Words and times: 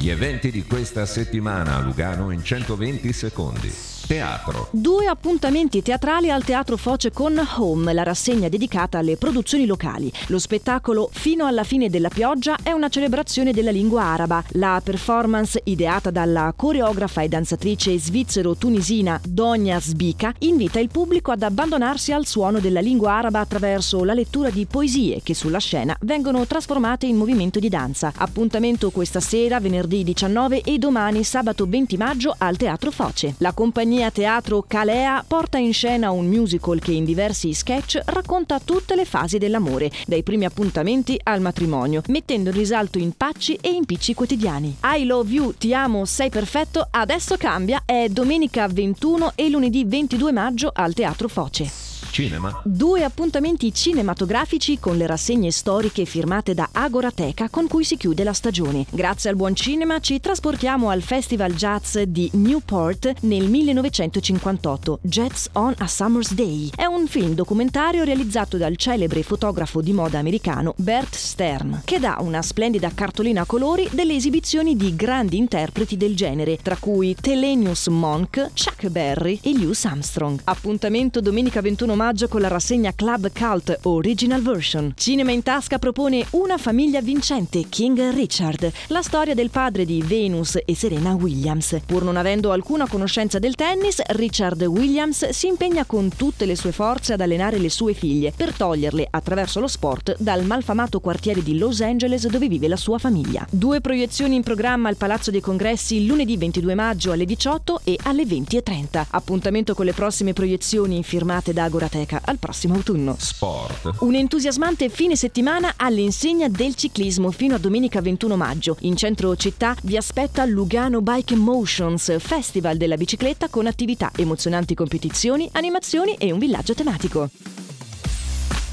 Gli 0.00 0.08
eventi 0.08 0.50
di 0.50 0.64
questa 0.64 1.04
settimana 1.04 1.76
a 1.76 1.80
Lugano 1.80 2.30
in 2.30 2.42
120 2.42 3.12
secondi. 3.12 3.89
Teatro. 4.06 4.68
Due 4.72 5.06
appuntamenti 5.06 5.82
teatrali 5.82 6.30
al 6.30 6.42
Teatro 6.42 6.76
Foce 6.76 7.12
con 7.12 7.40
Home, 7.56 7.92
la 7.92 8.02
rassegna 8.02 8.48
dedicata 8.48 8.98
alle 8.98 9.16
produzioni 9.16 9.66
locali. 9.66 10.12
Lo 10.26 10.38
spettacolo 10.38 11.08
Fino 11.12 11.46
alla 11.46 11.62
fine 11.62 11.88
della 11.88 12.08
pioggia 12.08 12.56
è 12.62 12.72
una 12.72 12.88
celebrazione 12.88 13.52
della 13.52 13.70
lingua 13.70 14.02
araba. 14.02 14.42
La 14.52 14.80
performance, 14.82 15.60
ideata 15.64 16.10
dalla 16.10 16.52
coreografa 16.56 17.22
e 17.22 17.28
danzatrice 17.28 17.96
svizzero-tunisina 17.98 19.20
Donia 19.22 19.80
Sbica, 19.80 20.34
invita 20.38 20.80
il 20.80 20.88
pubblico 20.88 21.30
ad 21.30 21.42
abbandonarsi 21.42 22.12
al 22.12 22.26
suono 22.26 22.58
della 22.58 22.80
lingua 22.80 23.12
araba 23.12 23.38
attraverso 23.38 24.02
la 24.02 24.14
lettura 24.14 24.50
di 24.50 24.66
poesie 24.66 25.20
che 25.22 25.34
sulla 25.34 25.58
scena 25.58 25.96
vengono 26.00 26.46
trasformate 26.46 27.06
in 27.06 27.16
movimento 27.16 27.58
di 27.58 27.68
danza. 27.68 28.12
Appuntamento 28.16 28.90
questa 28.90 29.20
sera, 29.20 29.60
venerdì 29.60 30.02
19 30.02 30.62
e 30.62 30.78
domani 30.78 31.22
sabato 31.22 31.66
20 31.68 31.96
maggio 31.96 32.34
al 32.36 32.56
Teatro 32.56 32.90
Foce. 32.90 33.34
La 33.38 33.52
compagnia 33.52 33.89
compagnia 33.90 34.10
teatro 34.12 34.64
Calea 34.68 35.24
porta 35.26 35.58
in 35.58 35.72
scena 35.72 36.12
un 36.12 36.26
musical 36.26 36.78
che 36.78 36.92
in 36.92 37.04
diversi 37.04 37.52
sketch 37.52 38.00
racconta 38.04 38.60
tutte 38.60 38.94
le 38.94 39.04
fasi 39.04 39.36
dell'amore, 39.36 39.90
dai 40.06 40.22
primi 40.22 40.44
appuntamenti 40.44 41.18
al 41.24 41.40
matrimonio, 41.40 42.00
mettendo 42.06 42.50
in 42.50 42.54
risalto 42.56 42.98
impacci 42.98 43.58
e 43.60 43.70
impicci 43.70 44.14
quotidiani. 44.14 44.76
I 44.84 45.04
Love 45.04 45.32
You, 45.32 45.54
Ti 45.54 45.74
amo, 45.74 46.04
sei 46.04 46.30
perfetto, 46.30 46.86
adesso 46.88 47.36
cambia, 47.36 47.82
è 47.84 48.06
domenica 48.08 48.68
21 48.68 49.32
e 49.34 49.50
lunedì 49.50 49.84
22 49.84 50.30
maggio 50.30 50.70
al 50.72 50.94
Teatro 50.94 51.26
Foce. 51.26 51.89
Cinema. 52.10 52.60
Due 52.64 53.04
appuntamenti 53.04 53.72
cinematografici 53.72 54.78
con 54.78 54.96
le 54.96 55.06
rassegne 55.06 55.50
storiche 55.50 56.04
firmate 56.04 56.54
da 56.54 56.68
Agorateca 56.72 57.48
con 57.48 57.68
cui 57.68 57.84
si 57.84 57.96
chiude 57.96 58.24
la 58.24 58.32
stagione. 58.32 58.84
Grazie 58.90 59.30
al 59.30 59.36
buon 59.36 59.54
cinema 59.54 60.00
ci 60.00 60.20
trasportiamo 60.20 60.90
al 60.90 61.02
Festival 61.02 61.54
Jazz 61.54 61.98
di 61.98 62.28
Newport 62.34 63.12
nel 63.20 63.48
1958, 63.48 64.98
Jazz 65.02 65.46
on 65.52 65.74
a 65.78 65.86
Summer's 65.86 66.34
Day. 66.34 66.70
È 66.74 66.84
un 66.84 67.06
film 67.06 67.34
documentario 67.34 68.04
realizzato 68.04 68.56
dal 68.56 68.76
celebre 68.76 69.22
fotografo 69.22 69.80
di 69.80 69.92
moda 69.92 70.18
americano 70.18 70.74
Bert 70.76 71.14
Stern, 71.14 71.82
che 71.84 72.00
dà 72.00 72.16
una 72.20 72.42
splendida 72.42 72.90
cartolina 72.92 73.42
a 73.42 73.46
colori 73.46 73.88
delle 73.92 74.14
esibizioni 74.14 74.76
di 74.76 74.96
grandi 74.96 75.36
interpreti 75.36 75.96
del 75.96 76.16
genere, 76.16 76.58
tra 76.60 76.76
cui 76.76 77.14
Thelenius 77.14 77.86
Monk, 77.86 78.50
Chuck 78.54 78.88
Berry 78.88 79.38
e 79.42 79.56
Louis 79.56 79.84
Armstrong. 79.84 80.40
Appuntamento 80.44 81.20
domenica 81.20 81.60
21 81.60 81.94
omaggio 82.00 82.28
con 82.28 82.40
la 82.40 82.48
rassegna 82.48 82.94
Club 82.94 83.30
Cult 83.30 83.80
Original 83.82 84.40
Version. 84.40 84.94
Cinema 84.96 85.32
in 85.32 85.42
tasca 85.42 85.78
propone 85.78 86.24
Una 86.30 86.56
famiglia 86.56 87.02
vincente, 87.02 87.66
King 87.68 88.14
Richard, 88.14 88.72
la 88.86 89.02
storia 89.02 89.34
del 89.34 89.50
padre 89.50 89.84
di 89.84 90.02
Venus 90.02 90.58
e 90.64 90.74
Serena 90.74 91.12
Williams. 91.12 91.76
Pur 91.84 92.02
non 92.02 92.16
avendo 92.16 92.52
alcuna 92.52 92.88
conoscenza 92.88 93.38
del 93.38 93.54
tennis, 93.54 94.00
Richard 94.12 94.62
Williams 94.62 95.28
si 95.28 95.46
impegna 95.46 95.84
con 95.84 96.08
tutte 96.16 96.46
le 96.46 96.56
sue 96.56 96.72
forze 96.72 97.12
ad 97.12 97.20
allenare 97.20 97.58
le 97.58 97.68
sue 97.68 97.92
figlie 97.92 98.32
per 98.34 98.54
toglierle 98.54 99.06
attraverso 99.10 99.60
lo 99.60 99.68
sport 99.68 100.16
dal 100.18 100.46
malfamato 100.46 101.00
quartiere 101.00 101.42
di 101.42 101.58
Los 101.58 101.82
Angeles 101.82 102.26
dove 102.28 102.48
vive 102.48 102.66
la 102.66 102.76
sua 102.76 102.96
famiglia. 102.96 103.46
Due 103.50 103.82
proiezioni 103.82 104.36
in 104.36 104.42
programma 104.42 104.88
al 104.88 104.96
Palazzo 104.96 105.30
dei 105.30 105.42
Congressi 105.42 106.06
lunedì 106.06 106.38
22 106.38 106.74
maggio 106.74 107.12
alle 107.12 107.26
18 107.26 107.82
e 107.84 107.98
alle 108.04 108.24
20.30. 108.24 109.04
Appuntamento 109.10 109.74
con 109.74 109.84
le 109.84 109.92
prossime 109.92 110.32
proiezioni 110.32 111.02
firmate 111.02 111.52
da 111.52 111.64
Agora 111.64 111.88
Biblioteca 111.90 112.20
al 112.24 112.38
prossimo 112.38 112.74
autunno. 112.74 113.16
Sport. 113.18 113.96
Un 114.00 114.14
entusiasmante 114.14 114.88
fine 114.88 115.16
settimana 115.16 115.74
all'insegna 115.76 116.48
del 116.48 116.76
ciclismo 116.76 117.32
fino 117.32 117.56
a 117.56 117.58
domenica 117.58 118.00
21 118.00 118.36
maggio. 118.36 118.76
In 118.80 118.96
centro 118.96 119.34
città 119.34 119.74
vi 119.82 119.96
aspetta 119.96 120.44
Lugano 120.44 121.02
Bike 121.02 121.34
Emotions, 121.34 122.16
festival 122.20 122.76
della 122.76 122.96
bicicletta 122.96 123.48
con 123.48 123.66
attività, 123.66 124.12
emozionanti 124.14 124.74
competizioni, 124.74 125.48
animazioni 125.52 126.14
e 126.14 126.30
un 126.30 126.38
villaggio 126.38 126.74
tematico. 126.74 127.28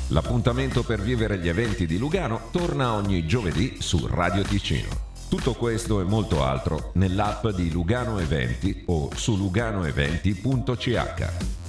L'appuntamento 0.10 0.84
per 0.84 1.02
vivere 1.02 1.40
gli 1.40 1.50
eventi 1.50 1.86
di 1.86 1.98
Lugano 1.98 2.48
torna 2.52 2.94
ogni 2.94 3.26
giovedì 3.26 3.78
su 3.80 4.08
Radio 4.08 4.44
Ticino. 4.44 5.06
Tutto 5.28 5.56
questo 5.56 6.00
e 6.00 6.06
molto 6.06 6.44
altro 6.44 6.92
nell'app 6.94 7.48
di 7.48 7.70
Lugano 7.72 8.20
Eventi 8.20 8.84
o 8.86 9.10
su 9.14 9.36
luganoeventi.ch. 9.36 11.67